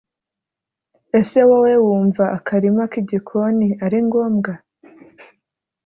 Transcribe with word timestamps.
ese 1.19 1.39
wowe 1.47 1.73
wumva 1.85 2.23
akarima 2.37 2.83
k’igikoni 2.91 3.69
ari 3.85 3.99
ngombwa? 4.07 4.53